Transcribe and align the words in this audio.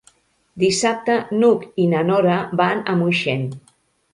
Dissabte 0.63 1.17
n'Hug 1.41 1.67
i 1.83 1.87
na 1.93 2.01
Nora 2.09 2.41
van 2.63 2.83
a 2.95 2.97
Moixent. 3.03 3.45